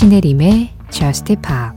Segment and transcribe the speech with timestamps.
[0.00, 1.76] 신혜림의 Just Pop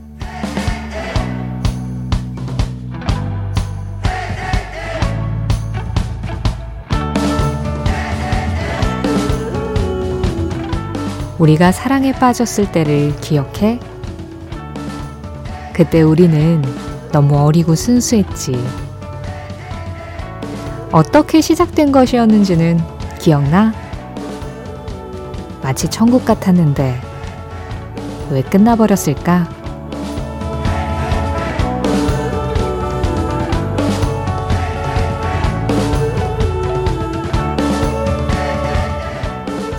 [11.38, 13.78] 우리가 사랑에 빠졌을 때를 기억해?
[15.74, 16.64] 그때 우리는
[17.12, 18.54] 너무 어리고 순수했지.
[20.92, 22.80] 어떻게 시작된 것이었는지는
[23.20, 23.74] 기억나?
[25.62, 27.03] 마치 천국 같았는데
[28.30, 29.48] 왜 끝나버렸을까?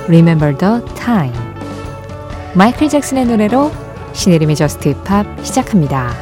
[0.07, 1.33] Remember the Time
[2.55, 3.71] 마이클 잭슨의 노래로
[4.13, 6.13] 신혜림의 저스트 팝 시작합니다.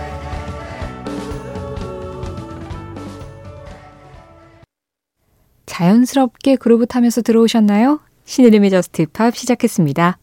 [5.65, 7.99] 자연스럽게 그루브 타면서 들어오셨나요?
[8.25, 10.17] 신혜림의 Just Pop 시작했습니다.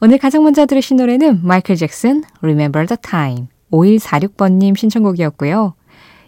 [0.00, 5.74] 오늘 가장 먼저 들으신 노래는 마이클 잭슨 Remember the Time 5146번님 신청곡이었고요.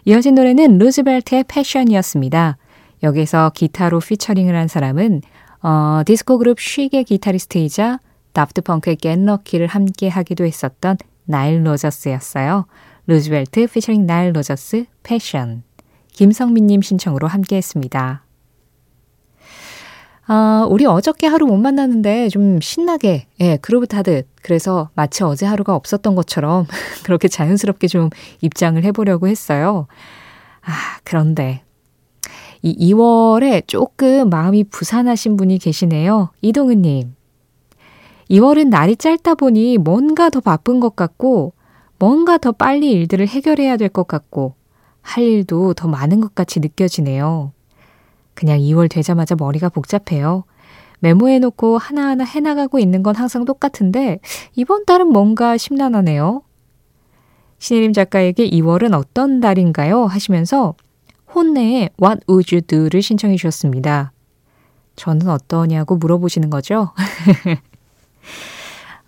[0.05, 2.57] 이어진 노래는 루즈벨트의 Passion이었습니다.
[3.03, 5.21] 여기서 기타로 featuring을 한 사람은
[5.61, 7.99] 어, 디스코 그룹 쉬의 기타리스트이자
[8.33, 12.65] 다프트 펑크의 Get Lucky를 함께 하기도 했었던 나일 로저스였어요.
[13.07, 15.63] 루즈벨트 피처링 나일 로저스 Passion
[16.13, 18.23] 김성민님 신청으로 함께 했습니다.
[20.27, 24.27] 아, 우리 어저께 하루 못 만났는데 좀 신나게, 예, 그루브 타듯.
[24.41, 26.67] 그래서 마치 어제 하루가 없었던 것처럼
[27.03, 28.09] 그렇게 자연스럽게 좀
[28.41, 29.87] 입장을 해보려고 했어요.
[30.61, 30.71] 아,
[31.03, 31.63] 그런데
[32.61, 36.29] 이 2월에 조금 마음이 부산하신 분이 계시네요.
[36.41, 37.15] 이동은님.
[38.29, 41.53] 2월은 날이 짧다 보니 뭔가 더 바쁜 것 같고,
[41.99, 44.53] 뭔가 더 빨리 일들을 해결해야 될 것 같고,
[45.01, 47.51] 할 일도 더 많은 것 같이 느껴지네요.
[48.33, 50.43] 그냥 2월 되자마자 머리가 복잡해요.
[50.99, 54.19] 메모해놓고 하나하나 해나가고 있는 건 항상 똑같은데
[54.55, 56.43] 이번 달은 뭔가 심란하네요.
[57.59, 60.05] 신혜림 작가에게 2월은 어떤 달인가요?
[60.05, 60.75] 하시면서
[61.33, 64.11] 혼내의 What Would You Do를 신청해 주셨습니다.
[64.95, 66.91] 저는 어떠냐고 물어보시는 거죠?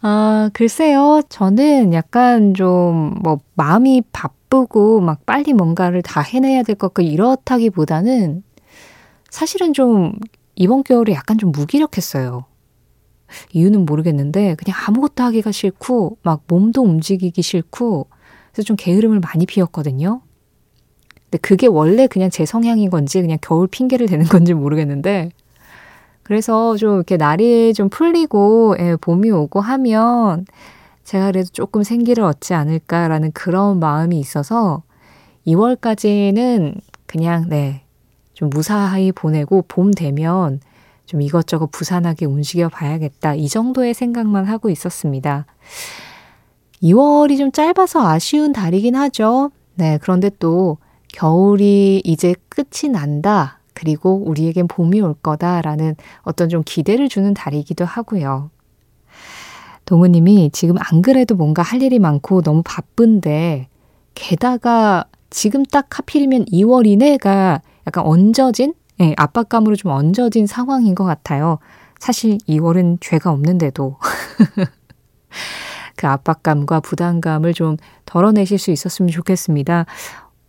[0.02, 1.22] 아, 글쎄요.
[1.30, 8.44] 저는 약간 좀 뭐 마음이 바쁘고 막 빨리 뭔가를 다 해내야 될 것 같고 이렇다기보다는
[9.34, 10.14] 사실은 좀
[10.54, 12.46] 이번 겨울에 약간 좀 무기력했어요.
[13.52, 18.10] 이유는 모르겠는데 그냥 아무것도 하기가 싫고 막 몸도 움직이기 싫고
[18.52, 20.22] 그래서 좀 게으름을 많이 피웠거든요.
[21.24, 25.32] 근데 그게 원래 그냥 제 성향인 건지 그냥 겨울 핑계를 대는 건지 모르겠는데
[26.22, 30.46] 그래서 좀 이렇게 날이 좀 풀리고 예, 봄이 오고 하면
[31.06, 34.84] 제가 그래도 조금 생기를 얻지 않을까라는 그런 마음이 있어서
[35.48, 37.84] 2월까지는 그냥 네,
[38.34, 40.60] 좀 무사히 보내고 봄 되면
[41.06, 43.36] 좀 이것저것 부산하게 움직여 봐야겠다.
[43.36, 45.46] 이 정도의 생각만 하고 있었습니다.
[46.82, 49.52] 2월이 좀 짧아서 아쉬운 달이긴 하죠.
[49.76, 50.78] 네, 그런데 또
[51.14, 53.60] 겨울이 이제 끝이 난다.
[53.74, 58.52] 그리고 우리에겐 봄이 올 거다라는 어떤 좀 기대를 주는 달이기도 하고요.
[59.86, 63.68] 동우님이 지금 안 그래도 뭔가 할 일이 많고 너무 바쁜데
[64.16, 71.60] 게다가 지금 딱 하필이면 2월 이내가 약간 얹어진, 예, 압박감으로 좀 얹어진 상황인 것 같아요.
[72.00, 73.98] 사실 2월은 죄가 없는데도.
[75.96, 79.86] 그 압박감과 부담감을 좀 덜어내실 수 있었으면 좋겠습니다.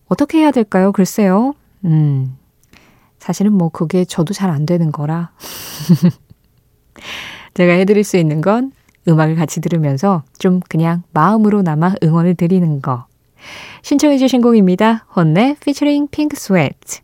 [0.07, 0.93] 어떻게 해야 될까요?
[0.93, 1.55] 글쎄요.
[1.85, 2.37] 음.
[3.19, 5.31] 사실은 뭐 그게 저도 잘 안 되는 거라.
[7.55, 8.73] 제가 해드릴 수 있는 건
[9.09, 13.07] 음악을 같이 들으면서 좀 그냥 마음으로나마 응원을 드리는 거.
[13.83, 15.07] 신청해 주신 곡입니다.
[15.15, 17.01] 혼내 피처링 핑크 스웨트.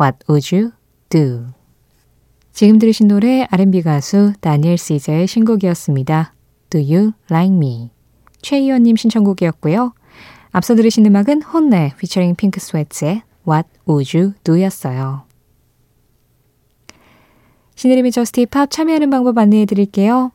[0.00, 0.72] What would you
[1.10, 1.48] do?
[2.52, 6.34] 지금 들으신 노래 R&B 가수 다니엘 시저의 신곡이었습니다.
[6.70, 7.90] Do you like me?
[8.42, 9.92] 최희원님 신청곡이었고요.
[10.52, 14.60] 앞서 들으신 음악은 HONNE 피처링 Pink Sweat$의 What would you do?
[14.60, 15.24] 였어요.
[17.76, 20.32] 신혜림의 Just Pop 참여하는 방법 안내해 드릴게요.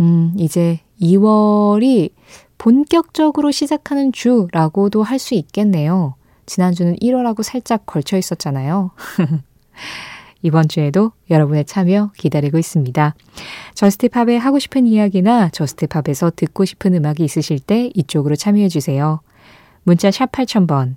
[0.00, 2.10] 음, 이제 2월이
[2.58, 6.14] 본격적으로 시작하는 주라고도 할 수 있겠네요.
[6.50, 8.90] 지난주는 1월하고 살짝 걸쳐 있었잖아요.
[10.42, 13.14] 이번 주에도 여러분의 참여 기다리고 있습니다.
[13.74, 19.20] Just Pop에 하고 싶은 이야기나 Just Pop에서 듣고 싶은 음악이 있으실 때 이쪽으로 참여해 주세요.
[19.84, 20.96] 문자 샵 8000번,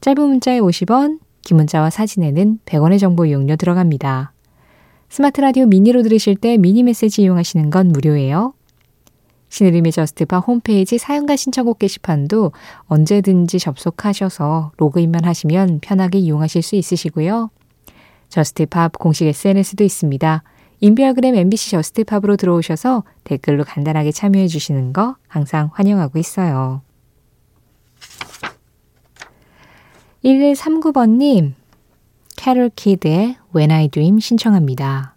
[0.00, 4.32] 짧은 문자에 50원, 긴 문자와 사진에는 100원의 정보 이용료 들어갑니다.
[5.08, 8.54] 스마트 라디오 mini로 들으실 때 미니 메시지 이용하시는 건 무료예요.
[9.50, 12.52] 신혜림의 Just Pop 홈페이지 사연과 신청곡 게시판도
[12.86, 17.50] 언제든지 접속하셔서 로그인만 하시면 편하게 이용하실 수 있으시고요.
[18.28, 20.42] Just Pop 공식 SNS도 있습니다.
[20.80, 26.80] 인별그램 MBC Just Pop으로 들어오셔서 댓글로 간단하게 참여해 주시는 거 항상 환영하고 있어요.
[30.24, 31.54] 1139번님,
[32.36, 35.16] Carol Kidd의 When I Dream 신청합니다.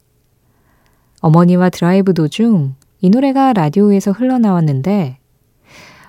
[1.22, 5.18] 어머니와 드라이브 도중 이 노래가 라디오에서 흘러나왔는데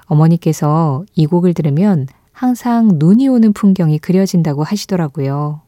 [0.07, 5.61] 어머니께서 이 곡을 들으면 항상 눈이 오는 풍경이 그려진다고 하시더라고요.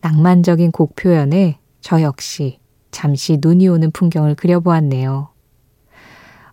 [0.00, 2.58] 낭만적인 곡 표현에 저 역시
[2.90, 5.28] 잠시 눈이 오는 풍경을 그려보았네요.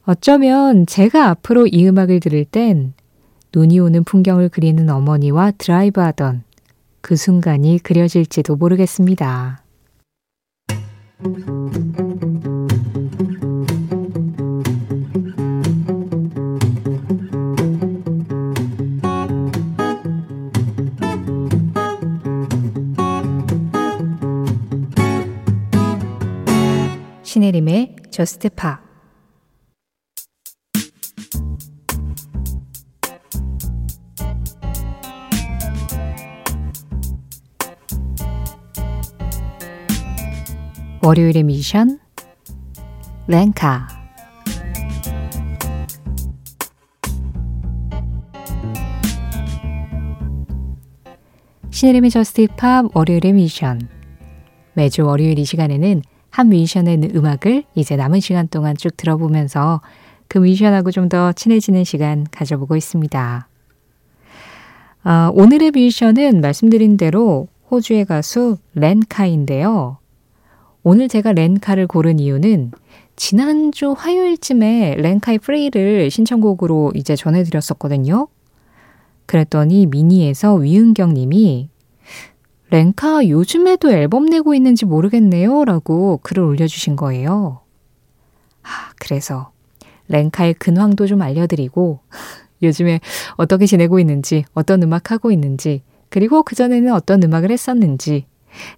[0.03, 2.93] 어쩌면 제가 앞으로 이 음악을 들을 땐
[3.55, 6.43] 눈이 오는 풍경을 그리는 어머니와 드라이브 하던
[6.99, 9.63] 그 순간이 그려질지도 모르겠습니다.
[28.17, 28.81] 저스트 파
[41.03, 41.99] 월요일의 미션
[43.27, 43.87] Lenka.
[51.69, 53.87] 신혜림의 Just Pop 월요일의 미션.
[54.73, 56.01] 매주 월요일 이 시간에는
[56.37, 59.81] 한 뮤지션의 음악을 이제 남은 시간 동안 쭉 들어보면서
[60.27, 63.47] 그 뮤지션하고 좀 더 친해지는 시간 가져보고 있습니다.
[65.01, 69.97] 아, 오늘의 뮤지션은 말씀드린 대로 호주의 가수 Lenka인데요.
[70.83, 72.71] 오늘 제가 렌카를 고른 이유는
[73.15, 78.27] 지난주 화요일쯤에 렌카의 프레이를 신청곡으로 이제 전해드렸었거든요.
[79.25, 81.69] 그랬더니 미니에서 위은경 님이
[82.69, 85.65] 렌카 요즘에도 앨범 내고 있는지 모르겠네요.
[85.65, 87.61] 라고 글을 올려주신 거예요.
[88.63, 89.51] 아, 그래서
[90.09, 91.99] 렌카의 근황도 좀 알려드리고,
[92.61, 92.99] 요즘에
[93.35, 98.25] 어떻게 지내고 있는지, 어떤 음악 하고 있는지, 그리고 그전에는 어떤 음악을 했었는지,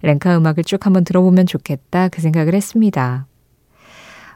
[0.02, 3.26] 렌카 음악을 쭉 한번 들어보면 좋겠다 그 생각을 했습니다.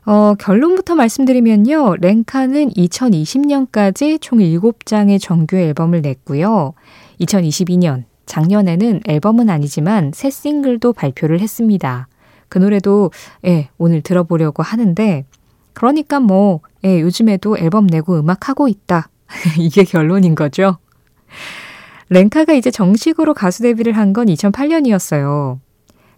[0.07, 1.97] 어, 결론부터 말씀드리면요.
[1.97, 6.75] 렌카는 2020년까지 총 7장의 정규 앨범을 냈고요.
[7.21, 12.09] 2022년 작년에는 앨범은 아니지만 새 싱글도 발표를 했습니다.
[12.49, 13.11] 그 노래도
[13.47, 15.25] 예, 오늘 들어보려고 하는데
[15.73, 19.09] 그러니까 뭐 예, 요즘에도 앨범 내고 음악 하고 있다.
[19.59, 20.79] 이게 결론인 거죠.
[22.11, 25.59] Lenka가 이제 정식으로 가수 데뷔를 한 건 2008년이었어요.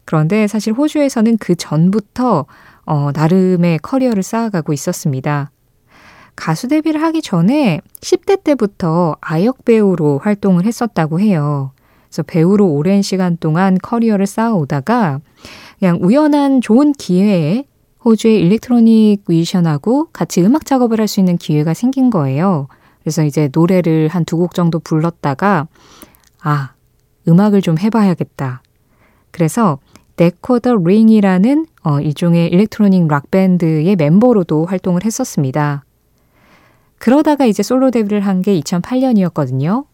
[0.04, 2.46] 그런데 사실 호주에서는 그 전부터
[2.84, 5.50] 어, 나름의 커리어를 쌓아가고 있었습니다.
[6.36, 11.72] 가수 데뷔를 하기 전에 10대 때부터 아역 배우로 활동을 했었다고 해요.
[12.08, 15.20] 그래서 배우로 오랜 시간 동안 커리어를 쌓아오다가
[15.78, 17.64] 그냥 우연한 좋은 기회에
[18.04, 22.68] 호주의 일렉트로닉 뮤지션하고 같이 음악 작업을 할 수 있는 기회가 생긴 거예요.
[23.02, 25.66] 그래서 이제 노래를 한 두 곡 정도 불렀다가
[26.42, 26.72] 아,
[27.28, 28.62] 음악을 좀 해봐야겠다.
[29.32, 29.78] 그래서
[30.16, 35.84] Decoder Ring이라는 어, 일종의 일렉트로닉 락 밴드의 멤버로도 활동을 했었습니다.
[36.98, 39.84] 그러다가 이제 솔로 데뷔를 한 게 2008년이었거든요.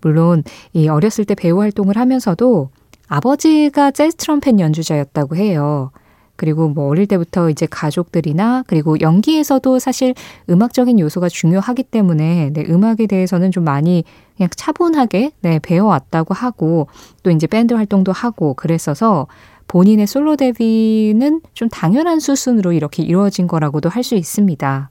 [0.00, 0.42] 물론
[0.72, 2.70] 이 어렸을 때 배우 활동을 하면서도
[3.08, 5.90] 아버지가 재즈 트럼펫 연주자였다고 해요.
[6.36, 10.14] 그리고 뭐 어릴 때부터 이제 가족들이나 그리고 연기에서도 사실
[10.48, 14.04] 음악적인 요소가 중요하기 때문에 네, 음악에 대해서는 좀 많이
[14.38, 16.86] 그냥 차분하게 네, 배워왔다고 하고
[17.22, 19.26] 또 이제 밴드 활동도 하고 그랬어서
[19.68, 24.88] 본인의 솔로 데뷔는 좀 당연한 수순으로 이렇게 이루어진 거라고도 할 수 있습니다.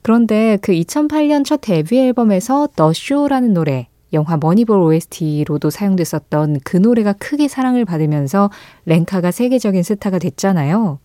[0.00, 7.12] 그런데 그 2008년 첫 데뷔 앨범에서 The Show라는 노래, 영화 머니볼 OST로도 사용됐었던 그 노래가
[7.14, 8.50] 크게 사랑을 받으면서
[8.86, 10.98] 렌카가 세계적인 스타가 됐잖아요.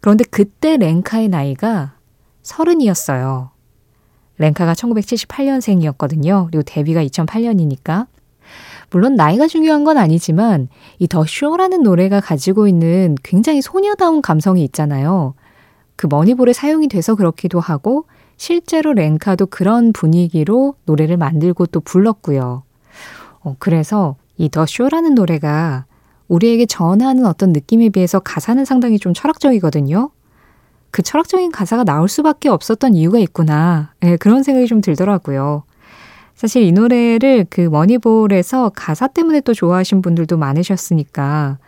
[0.00, 1.94] 그런데 그때 렌카의 나이가
[2.42, 3.50] 서른이었어요.
[4.38, 6.46] 렌카가 1978년생이었거든요.
[6.46, 8.06] 그리고 데뷔가 2008년이니까.
[8.90, 10.68] 물론 나이가 중요한 건 아니지만
[10.98, 15.34] 이 더 쇼라는 노래가 가지고 있는 굉장히 소녀다운 감성이 있잖아요.
[15.96, 18.04] 그 머니볼에 사용이 돼서 그렇기도 하고
[18.36, 22.62] 실제로 렌카도 그런 분위기로 노래를 만들고 또 불렀고요.
[23.40, 25.86] 어, 그래서 이 더 쇼라는 노래가
[26.28, 30.10] 우리에게 전하는 어떤 느낌에 비해서 가사는 상당히 좀 철학적이거든요.
[30.90, 33.92] 그 철학적인 가사가 나올 수밖에 없었던 이유가 있구나.
[34.00, 35.62] 네, 그런 생각이 좀 들더라고요.
[36.34, 41.58] 사실 이 노래를 그 머니볼에서 가사 때문에 또 좋아하신 분들도 많으셨으니까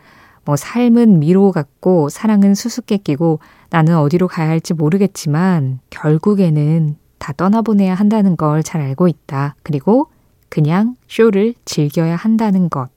[0.45, 8.35] 뭐 삶은 미로 같고 사랑은 수수께끼고 나는 어디로 가야 할지 모르겠지만 결국에는 다 떠나보내야 한다는
[8.37, 9.55] 걸 잘 알고 있다.
[9.63, 10.07] 그리고
[10.49, 12.89] 그냥 쇼를 즐겨야 한다는 것.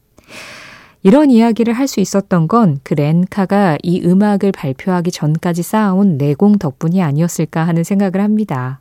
[1.03, 7.03] 이런 이야기를 할 수 있었던 건 그 렌카가 이 음악을 발표하기 전까지 쌓아온 내공 덕분이
[7.03, 8.81] 아니었을까 하는 생각을 합니다.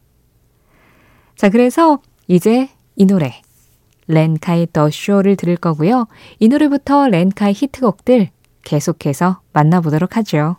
[1.35, 3.41] 자, 그래서 이제 이 노래,
[4.07, 6.07] 렌카의 더 쇼를 들을 거고요.
[6.39, 8.29] 이 노래부터 렌카의 히트곡들
[8.63, 10.57] 계속해서 만나보도록 하죠.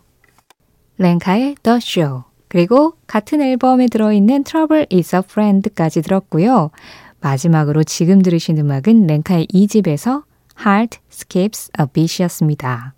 [1.03, 6.71] 렌카의 더 쇼, 그리고 같은 앨범에 들어있는 Trouble is a Friend까지 들었고요.
[7.19, 10.23] 마지막으로 지금 들으신 음악은 렌카의 2집에서
[10.65, 12.93] Heart Skips a Beat이었습니다.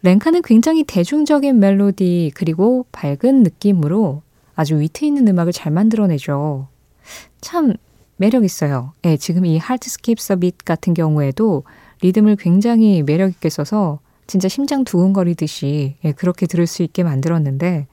[0.00, 4.22] 렌카는 굉장히 대중적인 멜로디 그리고 밝은 느낌으로
[4.54, 6.68] 아주 위트 있는 음악을 잘 만들어내죠.
[7.42, 7.74] 참
[8.16, 8.94] 매력 있어요.
[9.04, 11.64] 예, 지금 이 Heart Skips a Beat 같은 경우에도
[12.00, 17.86] 리듬을 굉장히 매력 있게 써서 진짜 심장 두근거리듯이 예, 그렇게 들을 수 있게 만들었는데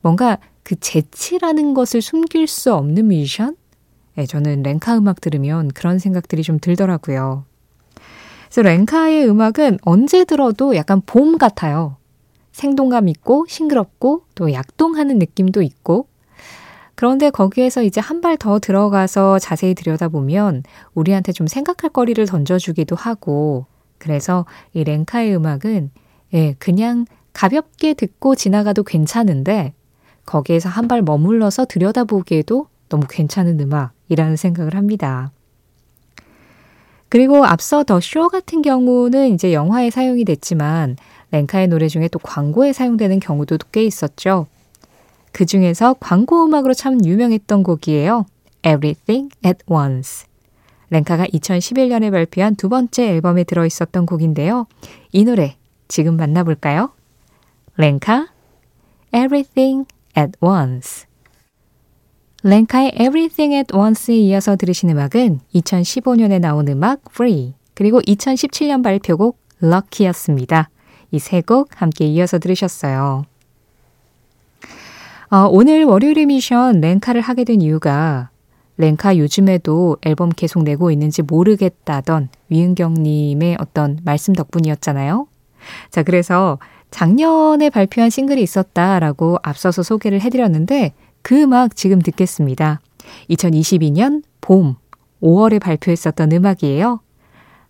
[0.00, 3.56] 뭔가 그 재치라는 것을 숨길 수 없는 뮤지션?
[4.18, 7.44] 예, 저는 렌카 음악 들으면 그런 생각들이 좀 들더라고요.
[8.46, 11.96] 그래서 렌카의 음악은 언제 들어도 약간 봄 같아요.
[12.52, 16.06] 생동감 있고 싱그럽고 또 약동하는 느낌도 있고
[16.94, 20.62] 그런데 거기에서 이제 한 발 더 들어가서 자세히 들여다보면
[20.94, 23.66] 우리한테 좀 생각할 거리를 던져주기도 하고
[24.02, 25.90] 그래서 이 렌카의 음악은
[26.34, 29.74] 예, 그냥 가볍게 듣고 지나가도 괜찮은데
[30.26, 35.30] 거기에서 한 발 머물러서 들여다보기에도 너무 괜찮은 음악이라는 생각을 합니다.
[37.08, 40.96] 그리고 앞서 더 쇼 같은 경우는 이제 영화에 사용이 됐지만
[41.30, 44.46] 렌카의 노래 중에 또 광고에 사용되는 경우도 꽤 있었죠.
[45.30, 48.26] 그 중에서 광고 음악으로 참 유명했던 곡이에요.
[48.66, 50.26] Everything at Once.
[50.92, 54.66] 렌카가 2011년에 발표한 두 번째 앨범에 들어 있었던 곡인데요.
[55.10, 55.56] 이 노래
[55.88, 56.92] 지금 만나볼까요?
[57.78, 58.28] 렌카,
[59.14, 59.86] Everything
[60.18, 61.06] at Once.
[62.42, 70.68] 렌카의 Everything at Once에 이어서 들으신 음악은 2015년에 나온 음악 Free, 그리고 2017년 발표곡 Lucky였습니다.
[71.12, 73.24] 이 세 곡 함께 이어서 들으셨어요.
[75.30, 78.28] 어, 오늘 월요일의 미션 렌카를 하게 된 이유가
[78.76, 85.26] 렌카 요즘에도 앨범 계속 내고 있는지 모르겠다던 위은경님의 어떤 말씀 덕분이었잖아요.
[85.90, 86.58] 자, 그래서
[86.90, 92.80] 작년에 발표한 싱글이 있었다라고 앞서서 소개를 해드렸는데 그 음악 지금 듣겠습니다.
[93.30, 94.76] 2022년 봄
[95.22, 97.00] 5월에 발표했었던 음악이에요.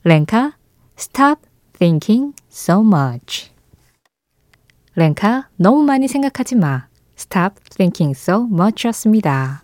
[0.04, 0.56] 렌카
[0.98, 1.42] Stop
[1.78, 3.50] Thinking So Much
[4.94, 6.86] 렌카 너무 많이 생각하지 마.
[7.16, 9.62] Stop Thinking So Much였습니다.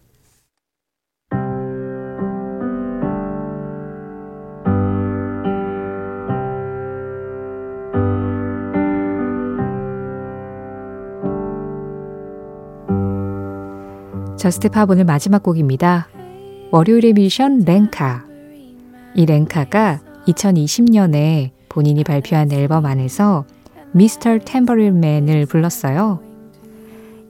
[14.38, 16.07] Just Pop 오늘 마지막 곡입니다.
[16.71, 18.25] 월요일의 미션 Lenka.
[19.16, 23.45] 이 Lenka가 2020년에 본인이 발표한 앨범 안에서
[23.90, 24.38] Mr.
[24.38, 26.21] Tambourine Man을 불렀어요.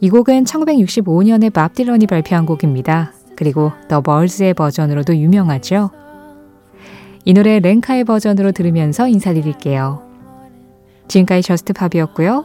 [0.00, 3.15] 이 곡은 1965년에 밥 딜런이 발표한 곡입니다.
[3.37, 5.91] 그리고 The Byrds의 버전으로도 유명하죠.
[7.25, 10.03] 이 노래 Lenka의 버전으로 들으면서 인사드릴게요.
[11.09, 12.45] 지금까지 Just Pop이었고요.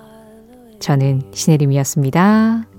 [0.80, 2.73] 저는 신혜림이었습니다.